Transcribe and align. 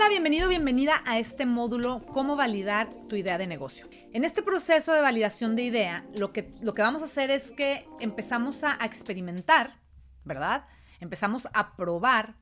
Hola, 0.00 0.08
bienvenido, 0.08 0.48
bienvenida 0.48 1.02
a 1.04 1.18
este 1.18 1.44
módulo 1.44 2.00
Cómo 2.06 2.34
validar 2.34 2.88
tu 3.10 3.16
idea 3.16 3.36
de 3.36 3.46
negocio. 3.46 3.86
En 4.14 4.24
este 4.24 4.42
proceso 4.42 4.94
de 4.94 5.02
validación 5.02 5.56
de 5.56 5.64
idea, 5.64 6.06
lo 6.16 6.32
que, 6.32 6.50
lo 6.62 6.72
que 6.72 6.80
vamos 6.80 7.02
a 7.02 7.04
hacer 7.04 7.30
es 7.30 7.52
que 7.52 7.86
empezamos 8.00 8.64
a, 8.64 8.82
a 8.82 8.86
experimentar, 8.86 9.78
¿verdad? 10.24 10.64
Empezamos 11.00 11.48
a 11.52 11.76
probar 11.76 12.34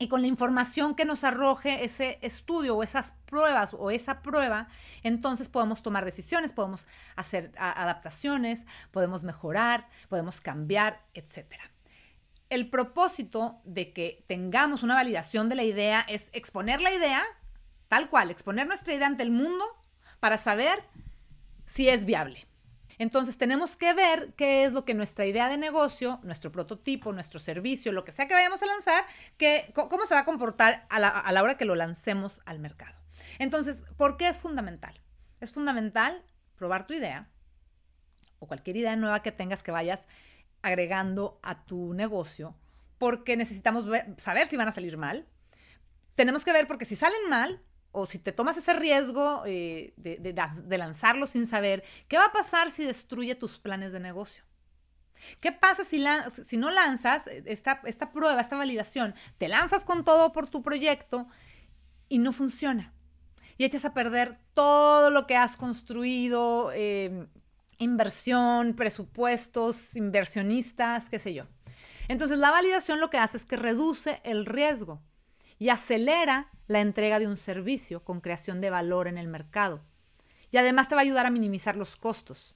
y 0.00 0.08
con 0.08 0.22
la 0.22 0.26
información 0.26 0.96
que 0.96 1.04
nos 1.04 1.22
arroje 1.22 1.84
ese 1.84 2.18
estudio 2.20 2.74
o 2.74 2.82
esas 2.82 3.14
pruebas 3.26 3.74
o 3.78 3.92
esa 3.92 4.20
prueba, 4.20 4.66
entonces 5.04 5.48
podemos 5.48 5.84
tomar 5.84 6.04
decisiones, 6.04 6.52
podemos 6.52 6.84
hacer 7.14 7.52
adaptaciones, 7.58 8.66
podemos 8.90 9.22
mejorar, 9.22 9.88
podemos 10.08 10.40
cambiar, 10.40 11.04
etcétera 11.14 11.70
el 12.50 12.70
propósito 12.70 13.60
de 13.64 13.92
que 13.92 14.24
tengamos 14.26 14.82
una 14.82 14.94
validación 14.94 15.48
de 15.48 15.54
la 15.54 15.64
idea 15.64 16.04
es 16.08 16.30
exponer 16.32 16.80
la 16.80 16.92
idea, 16.92 17.24
tal 17.88 18.08
cual, 18.10 18.30
exponer 18.30 18.66
nuestra 18.66 18.94
idea 18.94 19.06
ante 19.06 19.22
el 19.22 19.30
mundo 19.30 19.64
para 20.20 20.38
saber 20.38 20.82
si 21.66 21.88
es 21.88 22.04
viable. 22.04 22.46
Entonces 22.98 23.38
tenemos 23.38 23.76
que 23.76 23.92
ver 23.94 24.34
qué 24.34 24.64
es 24.64 24.72
lo 24.72 24.84
que 24.84 24.94
nuestra 24.94 25.24
idea 25.24 25.48
de 25.48 25.56
negocio, 25.56 26.18
nuestro 26.24 26.50
prototipo, 26.50 27.12
nuestro 27.12 27.38
servicio, 27.38 27.92
lo 27.92 28.04
que 28.04 28.10
sea 28.10 28.26
que 28.26 28.34
vayamos 28.34 28.62
a 28.62 28.66
lanzar, 28.66 29.04
que, 29.36 29.70
cómo 29.72 30.04
se 30.06 30.14
va 30.14 30.20
a 30.20 30.24
comportar 30.24 30.86
a 30.90 30.98
la, 30.98 31.08
a 31.08 31.30
la 31.30 31.42
hora 31.42 31.56
que 31.56 31.64
lo 31.64 31.76
lancemos 31.76 32.42
al 32.44 32.58
mercado. 32.58 32.98
Entonces, 33.38 33.84
¿por 33.96 34.16
qué 34.16 34.28
es 34.28 34.40
fundamental? 34.40 35.00
Es 35.40 35.52
fundamental 35.52 36.24
probar 36.56 36.88
tu 36.88 36.94
idea 36.94 37.28
o 38.40 38.48
cualquier 38.48 38.76
idea 38.76 38.96
nueva 38.96 39.22
que 39.22 39.32
tengas 39.32 39.62
que 39.62 39.70
vayas 39.70 40.08
agregando 40.62 41.38
a 41.42 41.64
tu 41.64 41.94
negocio 41.94 42.54
porque 42.98 43.36
necesitamos 43.36 43.84
saber 44.18 44.48
si 44.48 44.56
van 44.56 44.68
a 44.68 44.72
salir 44.72 44.96
mal. 44.96 45.26
Tenemos 46.14 46.44
que 46.44 46.52
ver 46.52 46.66
porque 46.66 46.84
si 46.84 46.96
salen 46.96 47.28
mal 47.28 47.62
o 47.92 48.06
si 48.06 48.18
te 48.18 48.32
tomas 48.32 48.56
ese 48.56 48.72
riesgo 48.74 49.44
eh, 49.46 49.94
de, 49.96 50.78
lanzarlo 50.78 51.26
sin 51.26 51.46
saber, 51.46 51.84
¿qué 52.08 52.18
va 52.18 52.26
a 52.26 52.32
pasar 52.32 52.70
si 52.70 52.84
destruye 52.84 53.34
tus 53.34 53.58
planes 53.58 53.92
de 53.92 54.00
negocio? 54.00 54.44
¿Qué 55.40 55.52
pasa 55.52 55.82
si, 55.84 55.98
no 56.56 56.70
lanzas 56.70 57.26
esta, 57.26 57.80
esta, 57.84 58.12
prueba, 58.12 58.40
esta 58.40 58.56
validación? 58.56 59.14
Te 59.38 59.48
lanzas 59.48 59.84
con 59.84 60.04
todo 60.04 60.32
por 60.32 60.48
tu 60.48 60.62
proyecto 60.62 61.26
y 62.08 62.18
no 62.18 62.32
funciona. 62.32 62.92
Y 63.56 63.64
echas 63.64 63.84
a 63.84 63.94
perder 63.94 64.38
todo 64.54 65.10
lo 65.10 65.26
que 65.26 65.36
has 65.36 65.56
construido, 65.56 66.70
eh, 66.72 67.26
inversión, 67.78 68.74
presupuestos, 68.74 69.96
inversionistas, 69.96 71.08
qué 71.08 71.18
sé 71.18 71.34
yo. 71.34 71.46
Entonces 72.08 72.38
la 72.38 72.50
validación 72.50 73.00
lo 73.00 73.10
que 73.10 73.18
hace 73.18 73.36
es 73.36 73.44
que 73.44 73.56
reduce 73.56 74.20
el 74.24 74.46
riesgo 74.46 75.02
y 75.58 75.68
acelera 75.70 76.50
la 76.66 76.80
entrega 76.80 77.18
de 77.18 77.26
un 77.26 77.36
servicio 77.36 78.04
con 78.04 78.20
creación 78.20 78.60
de 78.60 78.70
valor 78.70 79.08
en 79.08 79.18
el 79.18 79.28
mercado. 79.28 79.84
Y 80.50 80.56
además 80.56 80.88
te 80.88 80.94
va 80.94 81.02
a 81.02 81.04
ayudar 81.04 81.26
a 81.26 81.30
minimizar 81.30 81.76
los 81.76 81.96
costos. 81.96 82.54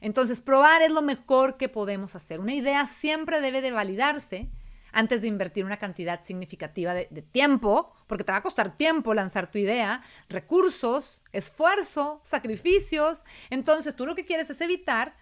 Entonces, 0.00 0.42
probar 0.42 0.82
es 0.82 0.90
lo 0.90 1.00
mejor 1.00 1.56
que 1.56 1.68
podemos 1.68 2.14
hacer. 2.14 2.40
Una 2.40 2.54
idea 2.54 2.86
siempre 2.86 3.40
debe 3.40 3.62
de 3.62 3.72
validarse 3.72 4.50
antes 4.96 5.20
de 5.20 5.28
invertir 5.28 5.66
una 5.66 5.76
cantidad 5.76 6.22
significativa 6.22 6.94
de, 6.94 7.06
tiempo, 7.30 7.92
porque 8.06 8.24
te 8.24 8.32
va 8.32 8.38
a 8.38 8.42
costar 8.42 8.78
tiempo 8.78 9.12
lanzar 9.12 9.50
tu 9.50 9.58
idea, 9.58 10.02
recursos, 10.30 11.20
esfuerzo, 11.32 12.22
sacrificios. 12.24 13.22
Entonces 13.50 13.94
tú 13.94 14.06
lo 14.06 14.14
que 14.14 14.24
quieres 14.24 14.48
es 14.48 14.58
evitar 14.62 15.14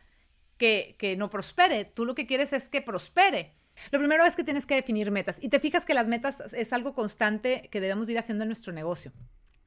que, 0.58 0.94
que 0.96 1.16
no 1.16 1.28
prospere, 1.28 1.84
tú 1.86 2.04
lo 2.04 2.14
que 2.14 2.24
quieres 2.24 2.52
es 2.52 2.68
que 2.68 2.82
prospere. 2.82 3.56
Lo 3.90 3.98
primero 3.98 4.24
es 4.24 4.36
que 4.36 4.44
tienes 4.44 4.64
que 4.64 4.76
definir 4.76 5.10
metas 5.10 5.38
y 5.42 5.48
te 5.48 5.58
fijas 5.58 5.84
que 5.84 5.94
las 5.94 6.06
metas 6.06 6.52
es 6.52 6.72
algo 6.72 6.94
constante 6.94 7.68
que 7.72 7.80
debemos 7.80 8.08
ir 8.08 8.16
haciendo 8.20 8.44
en 8.44 8.50
nuestro 8.50 8.72
negocio, 8.72 9.10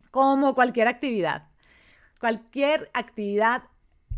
como 0.10 0.56
cualquier 0.56 0.88
actividad. 0.88 1.50
Cualquier 2.18 2.90
actividad 2.94 3.64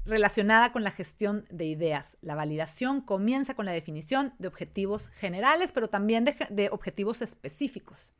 relacionada 0.09 0.71
con 0.71 0.83
la 0.83 0.91
gestión 0.91 1.45
de 1.49 1.65
ideas. 1.65 2.17
La 2.21 2.35
validación 2.35 3.01
comienza 3.01 3.53
con 3.53 3.65
la 3.65 3.71
definición 3.71 4.33
de 4.39 4.47
objetivos 4.47 5.07
generales, 5.07 5.71
pero 5.71 5.89
también 5.89 6.25
de, 6.25 6.69
objetivos 6.71 7.21
específicos. 7.21 8.13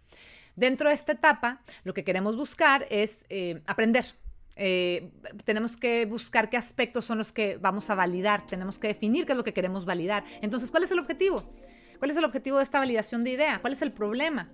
Dentro 0.56 0.90
de 0.90 0.96
esta 0.96 1.14
etapa, 1.14 1.62
lo 1.84 1.94
que 1.94 2.04
queremos 2.04 2.36
buscar 2.36 2.86
es 2.90 3.26
eh, 3.30 3.62
aprender. 3.66 4.16
Eh, 4.56 5.12
tenemos 5.46 5.78
que 5.78 6.06
buscar 6.06 6.50
qué 6.50 6.58
aspectos 6.58 7.06
son 7.06 7.18
los 7.18 7.32
que 7.32 7.58
vamos 7.58 7.90
a 7.90 7.96
validar, 7.96 8.46
tenemos 8.46 8.78
que 8.78 8.88
definir 8.88 9.26
qué 9.26 9.32
es 9.32 9.38
lo 9.38 9.44
que 9.44 9.54
queremos 9.54 9.86
validar. 9.86 10.24
Entonces, 10.42 10.70
¿cuál 10.70 10.84
es 10.84 10.92
el 10.92 11.00
objetivo? 11.00 11.54
¿Cuál 11.98 12.12
es 12.12 12.18
el 12.18 12.26
objetivo 12.26 12.58
de 12.58 12.64
esta 12.64 12.80
validación 12.80 13.24
de 13.24 13.32
idea? 13.32 13.60
¿Cuál 13.62 13.74
es 13.74 13.82
el 13.82 13.92
problema? 13.92 14.52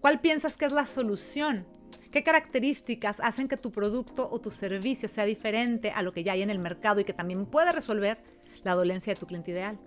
¿Cuál 0.00 0.20
piensas 0.20 0.56
que 0.56 0.64
es 0.64 0.72
la 0.72 0.86
solución? 0.86 1.66
¿Qué 2.16 2.22
características 2.22 3.20
hacen 3.20 3.46
que 3.46 3.58
tu 3.58 3.70
producto 3.70 4.26
o 4.30 4.40
tu 4.40 4.50
servicio 4.50 5.06
sea 5.06 5.26
diferente 5.26 5.90
a 5.90 6.00
lo 6.00 6.14
que 6.14 6.24
ya 6.24 6.32
hay 6.32 6.40
en 6.40 6.48
el 6.48 6.58
mercado 6.58 6.98
y 6.98 7.04
que 7.04 7.12
también 7.12 7.44
pueda 7.44 7.72
resolver 7.72 8.16
la 8.64 8.74
dolencia 8.74 9.12
de 9.12 9.20
tu 9.20 9.26
cliente 9.26 9.50
ideal? 9.50 9.78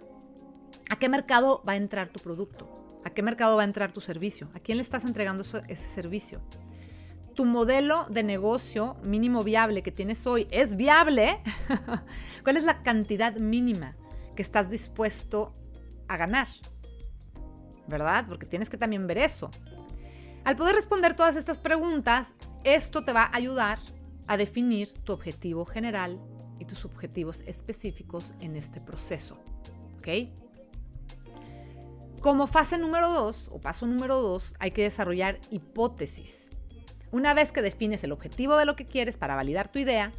¿A 0.92 1.00
qué 1.00 1.10
mercado 1.10 1.64
va 1.68 1.72
a 1.72 1.78
entrar 1.78 2.10
tu 2.10 2.20
producto? 2.20 3.02
¿A 3.04 3.10
qué 3.10 3.24
mercado 3.24 3.56
va 3.56 3.64
a 3.64 3.66
entrar 3.66 3.92
tu 3.92 4.00
servicio? 4.00 4.48
¿A 4.54 4.60
quién 4.60 4.78
le 4.78 4.84
estás 4.84 5.06
entregando 5.06 5.42
ese 5.42 5.90
servicio? 5.90 6.40
¿Tu 7.34 7.46
modelo 7.46 8.06
de 8.12 8.22
negocio 8.22 8.98
mínimo 9.04 9.42
viable 9.42 9.82
que 9.82 9.92
tienes 9.92 10.28
hoy 10.28 10.48
es 10.52 10.76
viable? 10.76 11.40
¿Cuál 12.44 12.58
es 12.58 12.64
la 12.64 12.84
cantidad 12.84 13.38
mínima 13.38 13.96
que 14.36 14.44
estás 14.44 14.70
dispuesto 14.70 15.56
a 16.08 16.16
ganar? 16.16 16.48
¿Verdad? 17.88 18.26
Porque 18.28 18.46
tienes 18.46 18.70
que 18.70 18.78
también 18.78 19.08
ver 19.08 19.18
eso. 19.18 19.50
Al 20.50 20.56
poder 20.56 20.74
responder 20.74 21.14
todas 21.14 21.36
estas 21.36 21.60
preguntas, 21.60 22.34
esto 22.64 23.04
te 23.04 23.14
va 23.14 23.22
a 23.22 23.36
ayudar 23.36 23.78
a 24.26 24.36
definir 24.36 24.92
tu 24.92 25.14
objetivo 25.14 25.64
general 25.64 26.20
y 26.58 26.66
tus 26.66 26.86
objetivos 26.86 27.44
específicos 27.46 28.34
en 28.40 28.56
este 28.56 28.82
proceso. 28.82 29.38
¿Ok? 30.00 30.08
Como 32.20 32.48
fase 32.48 32.80
número 32.80 33.10
dos 33.10 33.48
o 33.54 33.62
paso 33.62 33.86
número 33.86 34.20
dos, 34.22 34.56
hay 34.58 34.72
que 34.72 34.82
desarrollar 34.82 35.40
hipótesis. 35.52 36.50
Una 37.12 37.36
vez 37.36 37.52
que 37.52 37.62
defines 37.62 38.04
el 38.04 38.12
objetivo 38.12 38.58
de 38.58 38.66
lo 38.66 38.76
que 38.76 38.88
quieres 38.88 39.18
para 39.18 39.36
validar 39.36 39.72
tu 39.72 39.78
idea, 39.78 40.12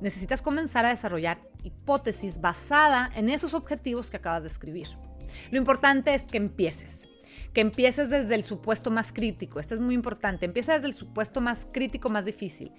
necesitas 0.00 0.42
comenzar 0.42 0.86
a 0.86 0.88
desarrollar 0.88 1.40
hipótesis 1.62 2.40
basada 2.40 3.12
en 3.14 3.28
esos 3.28 3.54
objetivos 3.54 4.10
que 4.10 4.16
acabas 4.16 4.42
de 4.42 4.48
escribir. 4.48 4.88
Lo 5.52 5.58
importante 5.58 6.14
es 6.14 6.24
que 6.24 6.38
empieces 6.38 7.08
que 7.52 7.60
empieces 7.60 8.10
desde 8.10 8.34
el 8.34 8.44
supuesto 8.44 8.90
más 8.90 9.12
crítico. 9.12 9.60
Esto 9.60 9.74
es 9.74 9.80
muy 9.80 9.94
importante. 9.94 10.46
Empieza 10.46 10.74
desde 10.74 10.88
el 10.88 10.94
supuesto 10.94 11.40
más 11.40 11.66
crítico, 11.72 12.08
más 12.08 12.24
difícil. 12.24 12.72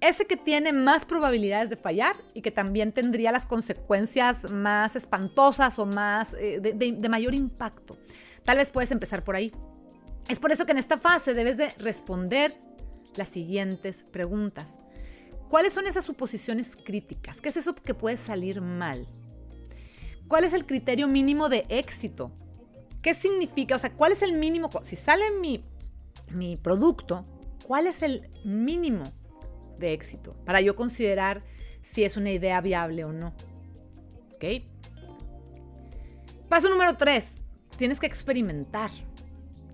Ese 0.00 0.26
que 0.26 0.36
tiene 0.36 0.72
más 0.72 1.04
probabilidades 1.04 1.68
de 1.68 1.76
fallar 1.76 2.16
y 2.32 2.40
que 2.40 2.50
también 2.50 2.92
tendría 2.92 3.32
las 3.32 3.44
consecuencias 3.44 4.50
más 4.50 4.96
espantosas 4.96 5.78
o 5.78 5.84
más 5.84 6.34
eh, 6.34 6.60
de, 6.60 7.08
mayor 7.08 7.34
impacto. 7.34 7.98
Tal 8.44 8.56
vez 8.56 8.70
puedes 8.70 8.90
empezar 8.90 9.22
por 9.22 9.36
ahí. 9.36 9.52
Es 10.28 10.40
por 10.40 10.52
eso 10.52 10.64
que 10.64 10.72
en 10.72 10.78
esta 10.78 10.96
fase 10.96 11.34
debes 11.34 11.58
de 11.58 11.68
responder 11.78 12.56
las 13.14 13.28
siguientes 13.28 14.06
preguntas. 14.10 14.78
¿Cuáles 15.50 15.74
son 15.74 15.86
esas 15.86 16.04
suposiciones 16.04 16.76
críticas? 16.76 17.40
¿Qué 17.42 17.50
es 17.50 17.58
eso 17.58 17.74
que 17.74 17.92
puede 17.92 18.16
salir 18.16 18.62
mal? 18.62 19.06
¿Cuál 20.28 20.44
es 20.44 20.54
el 20.54 20.64
criterio 20.64 21.08
mínimo 21.08 21.48
de 21.48 21.66
éxito? 21.68 22.32
¿Qué 23.02 23.14
significa? 23.14 23.76
O 23.76 23.78
sea, 23.78 23.92
¿cuál 23.92 24.12
es 24.12 24.22
el 24.22 24.34
mínimo? 24.34 24.68
Si 24.84 24.96
sale 24.96 25.30
mi, 25.40 25.64
mi 26.30 26.56
producto, 26.56 27.24
¿cuál 27.66 27.86
es 27.86 28.02
el 28.02 28.30
mínimo 28.44 29.04
de 29.78 29.92
éxito 29.92 30.34
para 30.44 30.60
yo 30.60 30.76
considerar 30.76 31.42
si 31.82 32.04
es 32.04 32.16
una 32.16 32.30
idea 32.30 32.60
viable 32.60 33.04
o 33.04 33.12
no? 33.12 33.34
¿Ok? 34.34 34.44
Paso 36.48 36.68
número 36.68 36.96
tres, 36.96 37.36
tienes 37.76 38.00
que 38.00 38.06
experimentar. 38.06 38.90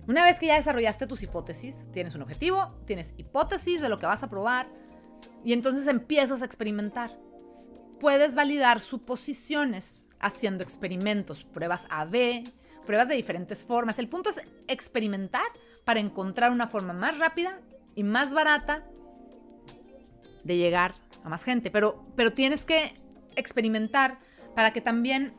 Una 0.07 0.23
vez 0.23 0.39
que 0.39 0.45
ya 0.45 0.55
desarrollaste 0.55 1.05
tus 1.05 1.21
hipótesis, 1.23 1.89
tienes 1.91 2.15
un 2.15 2.21
objetivo, 2.21 2.73
tienes 2.85 3.13
hipótesis 3.17 3.81
de 3.81 3.89
lo 3.89 3.99
que 3.99 4.05
vas 4.05 4.23
a 4.23 4.29
probar 4.29 4.69
y 5.43 5.51
entonces 5.51 5.87
empiezas 5.87 6.41
a 6.41 6.45
experimentar. 6.45 7.19
Puedes 7.99 8.35
validar 8.35 8.79
suposiciones 8.79 10.05
haciendo 10.19 10.63
experimentos, 10.63 11.43
pruebas 11.43 11.87
A-B, 11.89 12.43
pruebas 12.87 13.09
de 13.09 13.15
diferentes 13.15 13.63
formas. 13.63 13.99
El 13.99 14.09
punto 14.09 14.31
es 14.31 14.41
experimentar 14.67 15.45
para 15.85 15.99
encontrar 15.99 16.51
una 16.51 16.67
forma 16.67 16.93
más 16.93 17.19
rápida 17.19 17.59
y 17.93 18.03
más 18.03 18.33
barata 18.33 18.83
de 20.43 20.57
llegar 20.57 20.95
a 21.23 21.29
más 21.29 21.43
gente. 21.43 21.69
Pero, 21.69 22.07
pero 22.15 22.33
tienes 22.33 22.65
que 22.65 22.95
experimentar 23.35 24.19
para 24.55 24.73
que 24.73 24.81
también 24.81 25.35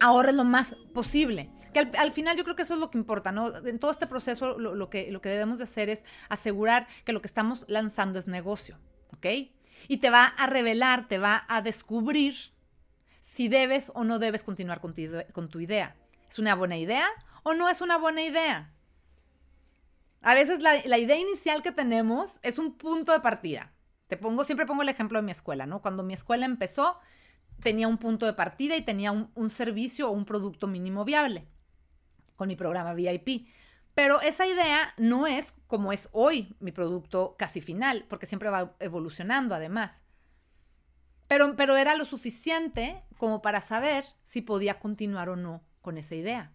ahorres 0.00 0.34
lo 0.34 0.44
más 0.44 0.74
posible. 0.92 1.50
Que 1.72 1.80
al, 1.80 2.12
final 2.12 2.36
yo 2.36 2.44
creo 2.44 2.56
que 2.56 2.62
eso 2.62 2.74
es 2.74 2.80
lo 2.80 2.90
que 2.90 2.98
importa, 2.98 3.30
¿no? 3.30 3.56
En 3.66 3.78
todo 3.78 3.90
este 3.90 4.06
proceso 4.06 4.58
lo, 4.58 4.90
que, 4.90 5.10
lo 5.12 5.20
que 5.20 5.28
debemos 5.28 5.58
de 5.58 5.64
hacer 5.64 5.88
es 5.88 6.04
asegurar 6.28 6.88
que 7.04 7.12
lo 7.12 7.20
que 7.20 7.28
estamos 7.28 7.64
lanzando 7.68 8.18
es 8.18 8.26
negocio, 8.26 8.78
¿ok? 9.12 9.26
Y 9.86 9.98
te 9.98 10.10
va 10.10 10.26
a 10.26 10.46
revelar, 10.46 11.08
te 11.08 11.18
va 11.18 11.44
a 11.48 11.62
descubrir 11.62 12.34
si 13.20 13.48
debes 13.48 13.92
o 13.94 14.04
no 14.04 14.18
debes 14.18 14.42
continuar 14.42 14.80
con 14.80 15.48
tu 15.48 15.60
idea. 15.60 15.94
¿Es 16.28 16.38
una 16.38 16.54
buena 16.54 16.76
idea 16.76 17.06
o 17.42 17.54
no 17.54 17.68
es 17.68 17.80
una 17.80 17.96
buena 17.96 18.22
idea? 18.22 18.72
A 20.20 20.34
veces 20.34 20.60
la, 20.60 20.98
idea 20.98 21.16
inicial 21.16 21.62
que 21.62 21.72
tenemos 21.72 22.40
es 22.42 22.58
un 22.58 22.76
punto 22.76 23.12
de 23.12 23.20
partida. 23.20 23.72
Te 24.08 24.16
pongo, 24.16 24.44
siempre 24.44 24.66
pongo 24.66 24.82
el 24.82 24.88
ejemplo 24.88 25.18
de 25.18 25.24
mi 25.24 25.30
escuela, 25.30 25.66
¿no? 25.66 25.80
Cuando 25.80 26.02
mi 26.02 26.14
escuela 26.14 26.44
empezó, 26.44 26.98
tenía 27.62 27.88
un 27.88 27.98
punto 27.98 28.26
de 28.26 28.32
partida 28.32 28.76
y 28.76 28.82
tenía 28.82 29.12
un, 29.12 29.50
servicio 29.50 30.08
o 30.08 30.12
un 30.12 30.24
producto 30.24 30.66
mínimo 30.66 31.04
viable 31.04 31.46
con 32.36 32.48
mi 32.48 32.56
programa 32.56 32.94
VIP. 32.94 33.48
Pero 33.94 34.20
esa 34.20 34.46
idea 34.46 34.94
no 34.96 35.26
es 35.26 35.54
como 35.66 35.92
es 35.92 36.08
hoy 36.12 36.54
mi 36.60 36.72
producto 36.72 37.36
casi 37.38 37.60
final, 37.60 38.06
porque 38.08 38.26
siempre 38.26 38.50
va 38.50 38.76
evolucionando 38.80 39.54
además. 39.54 40.02
Pero, 41.26 41.56
pero 41.56 41.76
era 41.76 41.96
lo 41.96 42.04
suficiente 42.04 43.00
como 43.18 43.42
para 43.42 43.60
saber 43.60 44.04
si 44.22 44.40
podía 44.40 44.78
continuar 44.78 45.28
o 45.28 45.36
no 45.36 45.67
con 45.80 45.98
esa 45.98 46.14
idea. 46.14 46.52